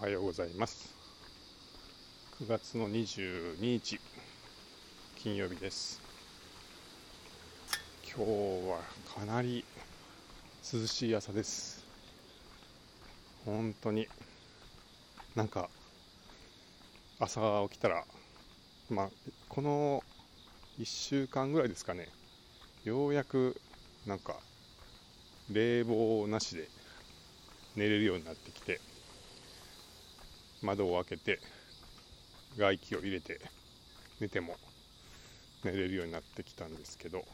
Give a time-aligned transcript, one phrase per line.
[0.00, 0.94] おはようございます。
[2.40, 4.00] 9月の22日
[5.16, 6.00] 金曜日です。
[8.06, 8.78] 今日は
[9.14, 9.62] かなり
[10.72, 11.84] 涼しい朝です。
[13.44, 14.08] 本当に
[15.36, 15.68] なんか
[17.18, 18.04] 朝起きたら
[18.88, 19.10] まあ
[19.50, 20.02] この
[20.78, 22.08] 1週間ぐらいですかね
[22.84, 23.60] ようやく
[24.06, 24.36] なんか
[25.50, 26.68] 冷房なしで
[27.76, 28.80] 寝れるようになってきて
[30.62, 31.40] 窓を開けて
[32.56, 33.40] 外気を入れて
[34.20, 34.56] 寝ても
[35.64, 37.24] 寝れるようになってきたんですけど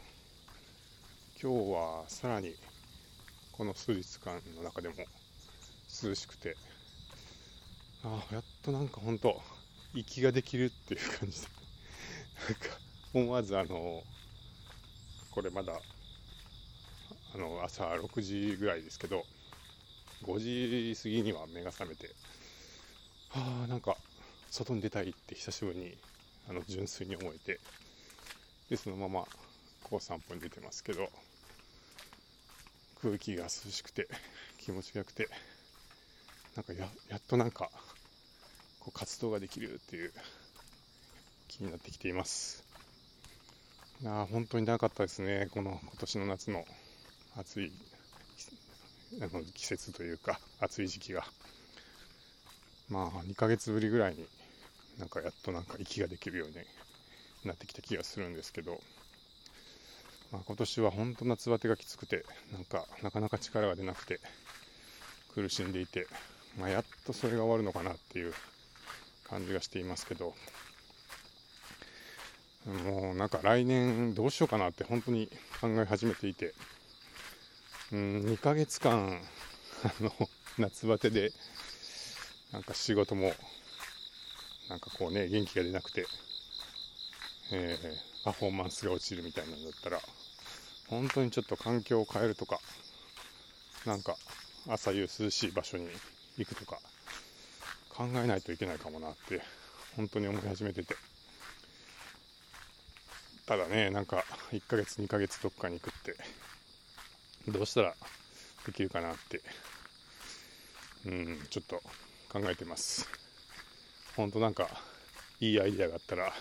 [1.42, 2.54] 今日はさらに
[3.52, 4.94] この数日間の中でも
[6.02, 6.56] 涼しくて
[8.04, 9.40] あやっとなんか本当
[9.94, 11.48] 息ができるっていう感じで
[12.48, 12.78] なんか
[13.14, 14.04] 思わずあの
[15.30, 15.80] これまだ
[17.34, 19.24] あの朝6時ぐらいですけど
[20.22, 22.14] 5時過ぎには目が覚めて
[23.36, 23.94] ああなんか
[24.50, 25.98] 外に出たいって久しぶりに
[26.48, 27.60] あの純粋に思えて
[28.70, 29.24] でそのまま
[29.84, 31.08] こう散歩に出てますけど
[33.02, 34.08] 空気が涼しくて
[34.58, 35.28] 気持ちがよくて
[36.56, 37.70] なんかややっとなんか
[38.80, 40.12] こう活動ができるっていう
[41.48, 42.64] 気になってきています。
[44.00, 46.64] いや本当に長かったですねこの今年の夏の
[47.36, 47.72] 暑い
[49.20, 51.22] あの季節というか暑い時期が。
[52.88, 54.26] まあ2ヶ月ぶりぐらいに
[54.98, 56.54] なんかやっとなんか息ができるように
[57.44, 58.80] なってきた気がするんですけど、
[60.32, 64.20] まあ、今年は本当夏バテがきつくてなんかなかなか力が出なくて
[65.34, 66.06] 苦しんでいて、
[66.58, 68.32] まあ、やっとそれが終わるのかなっていう
[69.28, 70.34] 感じがしていますけど
[72.66, 75.28] もうなんか来年どうしようかなって本当に
[75.60, 76.54] 考え始めていて
[77.92, 79.20] うん2ヶ月間
[79.84, 80.10] あの
[80.58, 81.30] 夏バテで
[82.52, 83.32] なんか仕事も
[84.68, 86.06] なんかこうね元気が出なくて、
[87.52, 89.98] えー、パフォーマンスが落ちるみたいなんだったら
[90.88, 92.58] 本当にちょっと環境を変えるとか
[93.84, 94.16] なんか
[94.68, 95.88] 朝夕涼しい場所に
[96.38, 96.78] 行くとか
[97.90, 99.42] 考えないといけないかもなって
[99.96, 100.94] 本当に思い始めてて。
[103.46, 106.16] ただねなんか1ヶ月2ヶ月どっかに行くって
[107.48, 107.94] どうしたら
[108.66, 109.40] できるかなって
[111.06, 111.80] うんちょっと
[112.36, 113.08] 考えてます。
[114.14, 114.68] 本当なんか
[115.40, 116.34] いいアイデアがあったら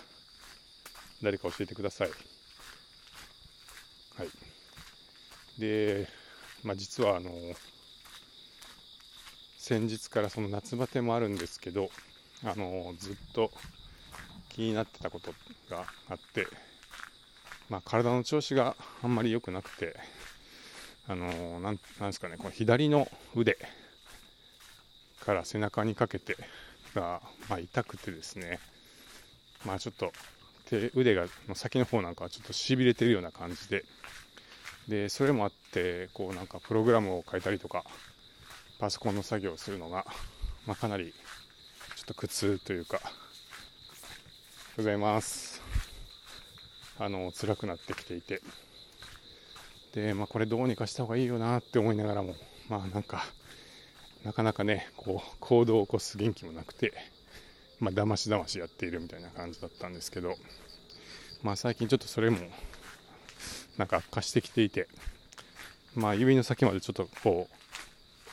[1.22, 2.10] 誰か教えてください。
[2.10, 2.14] は
[4.24, 4.28] い。
[5.58, 6.06] で
[6.64, 7.30] まあ実はあの
[9.56, 11.88] 先日からその夏バテもあるんですけど
[12.44, 13.50] あのずっと
[14.50, 15.32] 気になってたこと
[15.70, 16.46] があって
[17.68, 19.96] まあ、体の調子があんまり良くなくて、
[21.08, 23.58] あのー、なんですかね、この左の腕
[25.26, 26.36] から背中にかけて
[26.94, 27.20] が、
[27.50, 28.60] まあ、痛くてですね、
[29.64, 30.12] まあ、ちょっと
[30.70, 33.84] 手腕がの先の方なんかはちょっとしびれてるような感じで、
[34.88, 37.84] でそれもあって、こうなんかプログラムを変えたりとか、
[38.78, 40.06] パソコンの作業をするのが、
[40.64, 41.12] まあ、かなり
[41.96, 43.00] ちょっと苦痛というか、
[44.76, 45.60] ございます。
[46.98, 48.40] あの辛くなってきていて
[49.92, 52.34] で、まあ、これどうにかした方がいいよなって思いながらも
[52.70, 53.26] まあなんか
[54.26, 56.92] なかなかねこう行動を起こす元気もなくて
[57.78, 60.34] まあだましだましやっているみたいな感じだったんですけど
[61.44, 62.38] まあ最近ちょっとそれも
[63.78, 64.88] なんか悪化してきていて
[65.94, 67.46] まあ指の先までちょっとこ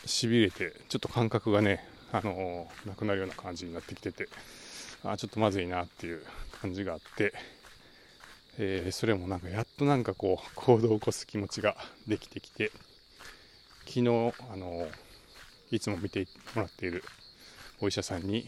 [0.04, 4.28] うしびれてちょっと感覚がねあのー、なくなるような感じになってきてて
[5.04, 6.24] あちょっとまずいなっていう
[6.60, 7.34] 感じがあって
[8.58, 11.76] えー、それもなんかやっとなんかこう行動を起こす気持ちが
[12.08, 12.72] できてきて
[13.86, 14.88] 昨日あの
[15.74, 17.04] いつも見てもらっている
[17.82, 18.46] お医者さんに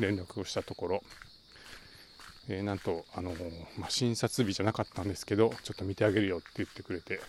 [0.00, 1.02] 連絡をしたところ、
[2.48, 3.30] えー、なんとあの、
[3.78, 7.20] まあ、診察日じゃなかったんですけどちょっと見てあげるよって言ってくれて、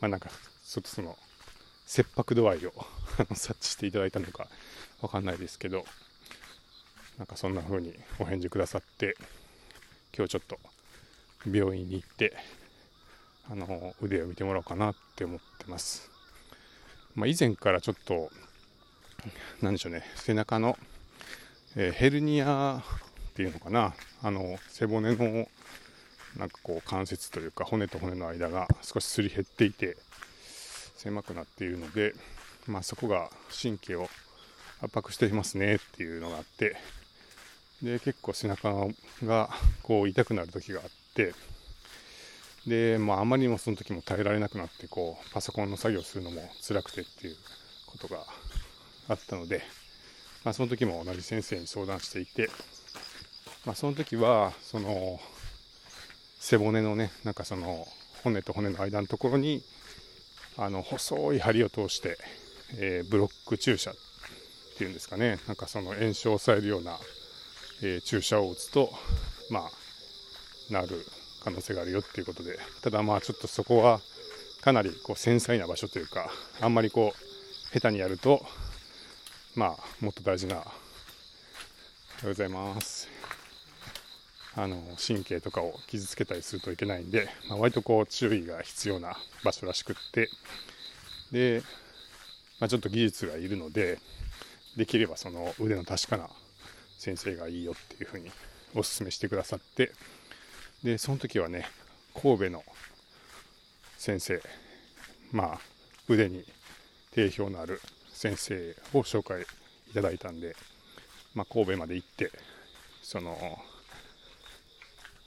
[0.00, 1.18] まあ、なんかちょっとその
[1.84, 2.72] 切迫度合いを
[3.34, 4.48] 察知していただいたのか
[5.00, 5.84] わかんないですけど
[7.18, 9.16] なんかそんな風にお返事くださって
[10.16, 10.60] 今日ちょっと
[11.44, 12.36] 病院に行って
[13.50, 16.13] あの腕を見てもらおうかなって思ってます、
[17.14, 18.30] まあ、以前からちょっと
[19.62, 20.76] 何でしょうね背中の、
[21.76, 22.82] えー、ヘルニア
[23.30, 25.46] っていうのかなあの背骨の
[26.36, 29.96] なんかこう関節というか骨と骨の間が少しすり減っていて
[30.96, 32.14] 狭くなっているので、
[32.66, 33.30] まあ、そこが
[33.62, 34.08] 神経を
[34.80, 36.76] 圧迫していますねっていうのがあって
[37.82, 38.88] で結構背中
[39.24, 39.50] が
[39.82, 41.34] こう痛くなる時があって
[42.66, 47.36] で、まあ、あまりにもその時も耐えられなくなってこうパソコンの作業するのも辛くてっていう
[47.86, 48.18] ことが
[49.08, 49.62] あったので、
[50.44, 52.48] まあ、その時も同じ先生に相談していて、
[53.66, 55.20] まあ、その時はその
[56.38, 57.86] 背骨のねなんかその
[58.22, 59.62] 骨と骨の間のところに
[60.56, 62.16] あの細い針を通して、
[62.78, 63.94] えー、ブロック注射っ
[64.78, 66.98] ていうんですかねなんかその炎症を抑えるような、
[67.82, 68.90] えー、注射を打つと
[69.50, 71.04] まあなる
[71.44, 72.58] 可能性があるよっていうことで。
[72.82, 74.00] ただまあちょっとそこは
[74.62, 76.30] かなりこう繊細な場所というか
[76.60, 78.44] あんまりこう下手にやると
[79.54, 80.70] まあもっと大事なおはよ
[82.24, 83.08] うございます。
[84.56, 90.30] あの神経とかを傷つけたりするといけないんで、まあ、割とこう注意が必要な場所らしくって。
[91.32, 91.62] で、
[92.60, 93.98] まあ、ちょっと技術がいるので
[94.76, 96.28] できればその腕の確かな
[96.98, 98.30] 先生がいいよっていうふうに
[98.74, 99.92] お勧めしてくださって
[100.84, 101.66] でその時はね
[102.14, 102.62] 神戸の
[103.96, 104.42] 先生
[105.32, 105.60] まあ
[106.08, 106.44] 腕に
[107.14, 107.80] 定評のある
[108.12, 110.54] 先生を紹介いただいたんで、
[111.34, 112.30] まあ、神戸まで行って
[113.02, 113.36] その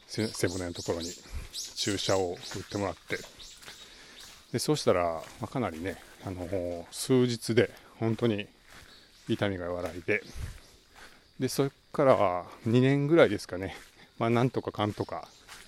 [0.08, 1.10] 背骨のところに
[1.76, 3.18] 注射を打ってもらって
[4.52, 8.48] でそうしたら、まあ、かなりね、あのー、数日で本当に
[9.28, 10.22] 痛みが和らいで
[11.40, 13.76] でそれからは2年ぐらいですかね、
[14.20, 15.28] まあ、なんとかかんとか、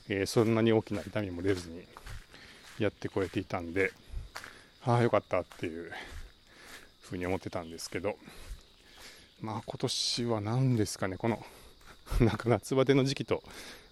[0.10, 1.84] えー、そんなに大きな痛みも出ずに
[2.80, 3.94] やってこれていたんで
[4.84, 5.92] ああよかったっていう
[7.02, 8.16] ふうに思ってたんですけど
[9.42, 11.46] まあ今年は何ですかねこの
[12.20, 13.44] なんか夏バテの時期と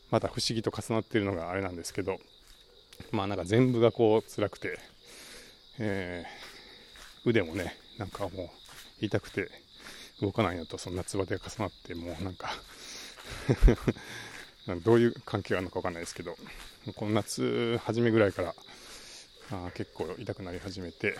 [0.10, 2.20] また不思議と重なっているのがあれなんですけど
[3.12, 4.80] まあなんか全部がこう辛くて、
[5.78, 8.46] えー、腕もねなんかも
[9.02, 9.50] う痛くて
[10.22, 12.50] 動かないのとその夏バテが重なってもうなんか
[14.84, 16.36] どういう関係があるのか分かんないですけど
[16.96, 18.54] この夏初めぐらいから
[19.52, 21.16] あ結構痛くなり始めて、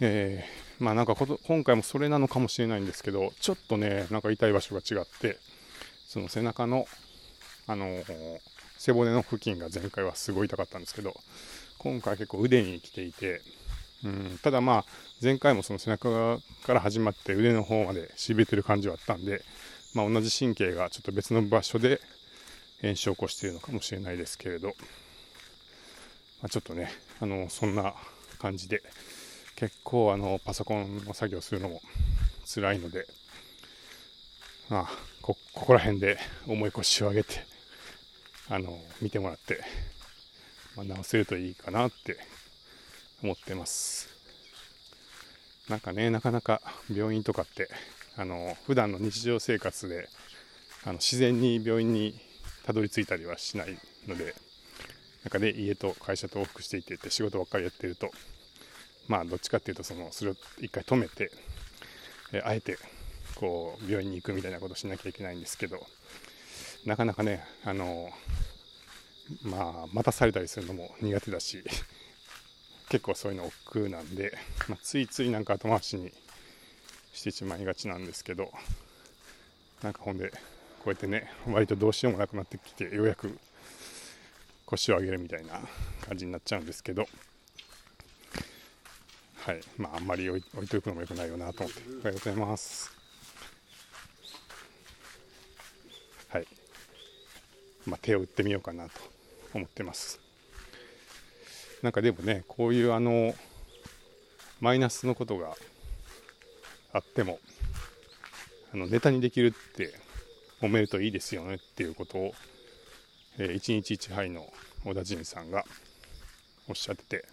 [0.00, 5.38] えー、まあなんか今回もそれなのかもしれないんですけどちょっとねなんか痛い場所が違って
[6.06, 6.86] その背中の
[7.66, 8.02] あの
[8.78, 11.14] 背骨の付近が前回はすごい痛かったんですけど
[11.78, 13.40] 今回結構腕に来ていて、
[14.04, 14.84] うん、ただまあ
[15.22, 19.42] 前回もその背中から始まって腕の方までしびれてる感じはあったんで、
[19.94, 22.00] まあ、同じ神経がちょっと別の場所で
[22.82, 24.74] 炎症を起こしているのかもしれないですけれど、ま
[26.44, 27.94] あ、ちょっとねあのそんな
[28.38, 28.82] 感じで
[29.56, 31.80] 結構あのパソコンの作業するのも
[32.44, 33.06] 辛いので、
[34.68, 34.88] まあ、
[35.22, 36.18] ここら辺で
[36.48, 37.46] 重い腰を上げて
[38.50, 39.60] あの見てもらって、
[40.76, 42.18] まあ、直せるといいかなって
[43.22, 44.12] 思ってます。
[45.68, 46.60] なんかねなかなか
[46.94, 47.68] 病院とかって
[48.16, 50.08] あの普段の日常生活で
[50.84, 52.14] あの自然に病院に
[52.64, 53.76] たどり着いたりはしない
[54.06, 54.34] ので
[55.24, 58.10] なんかね家と会社と往復していてって仕事ばっかりやってると
[59.08, 61.30] まあどっちかっていうとそのそれを一回止めて
[62.32, 62.78] えあえて
[63.34, 65.86] こう病院に行くみたいなことしなきゃいけないんですけど
[66.86, 68.10] なかなかね、あの
[69.42, 71.64] まあ、待たされたりするのも苦手だし、
[72.90, 74.36] 結構そういうの億劫なんで、
[74.68, 76.12] まあ、ついついなんか後回しに
[77.14, 78.52] してしまいがちなんですけど、
[79.82, 80.36] なんかほんで、こ
[80.86, 83.38] うやってね、割とどうしようもなくなってきて、ようやく
[84.66, 85.60] 腰を上げるみたいな
[86.06, 87.06] 感じになっちゃうんですけど、
[89.36, 92.92] はい、まあ、あんまり置い置いとくのも良くないよなと思って、おはようございます。
[96.28, 96.46] はい。
[97.86, 98.92] まあ、手を打ってみようかなと
[99.52, 100.20] 思ってます
[101.82, 103.34] なんかでもねこういうあの
[104.60, 105.54] マイナスのことが
[106.94, 107.40] あっても
[108.72, 109.92] あのネタにできるって
[110.62, 112.34] 思えるといいですよねっていうことを、
[113.36, 114.46] えー、1日1杯の
[114.84, 115.64] 小田陣さんが
[116.68, 117.24] おっしゃってて、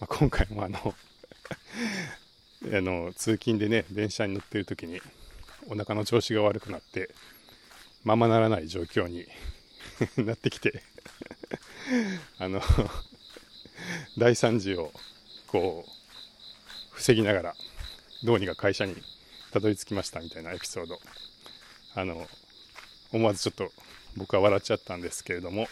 [0.00, 0.78] まあ、今回もあの
[2.72, 5.02] あの通勤でね電車に乗ってる時に
[5.68, 7.10] お腹の調子が悪くなって
[8.02, 9.26] ままならない状況に
[10.24, 10.82] なってきて
[12.38, 12.62] あの
[14.16, 14.90] 大惨事を
[15.48, 15.90] こう
[16.92, 17.54] 防ぎながら
[18.24, 18.94] どうにか会社に
[19.52, 20.98] たどり着きましたみたいなエピソード。
[21.94, 22.26] あの
[23.12, 23.70] 思わずちょっと
[24.16, 25.66] 僕は笑っちゃったんですけれども。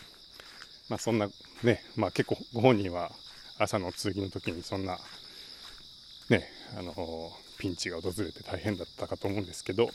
[0.89, 1.29] まあそんな
[1.63, 3.11] ねまあ結構ご本人は
[3.59, 4.99] 朝の通勤の時にそんな
[6.31, 6.45] ね
[6.79, 6.95] あの
[7.59, 9.91] ピンチが訪れて大変だったかと思うんですけど。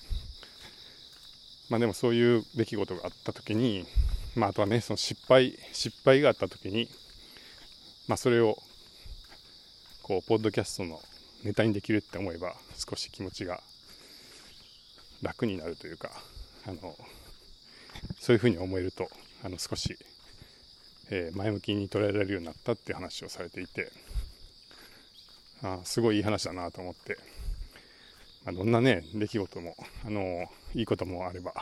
[1.70, 3.86] まあでもそういう出来事があった時に
[4.36, 6.90] まあ、あとはね、その失敗、失敗があった時に、
[8.08, 8.58] まあ、それを、
[10.02, 11.00] こう、ポッドキャストの
[11.44, 13.62] ネタにできるって思えば、少し気持ちが
[15.22, 16.12] 楽になるというか、
[16.66, 16.96] あの、
[18.20, 19.10] そういうふうに思えると、
[19.44, 19.98] あの、少し、
[21.10, 23.92] えー、前向きに捉えられるようになったっていう話をされていて、
[25.62, 27.18] あすごいいい話だなと思って、
[28.46, 30.46] まあ、どんなね、出来事も、あの
[30.76, 31.54] いいこともあれば、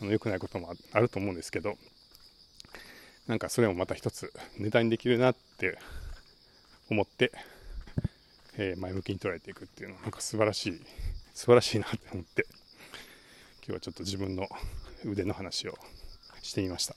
[0.00, 1.76] あの良くないこともあると思うんですけど、
[3.26, 5.78] なんかそれもまた一つネタにできるなって
[6.90, 7.32] 思って、
[8.56, 10.80] え、前向きに捉えていくっていうのは、なんか素晴らしい、
[11.34, 12.46] 素晴らしいなって思って、
[13.58, 14.48] 今日はちょっと自分の
[15.04, 15.78] 腕の話を
[16.42, 16.94] してみました。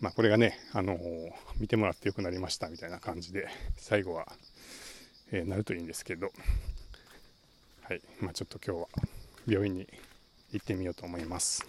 [0.00, 4.26] まあ、これがね、あのー、見てもらってよくなりましたみたいな感じで、最後は、
[5.30, 6.32] えー、なるといいんですけど、
[7.82, 8.88] はい、まあ、ちょっと今日は
[9.46, 9.86] 病院に
[10.52, 11.66] 行ってみようと思います。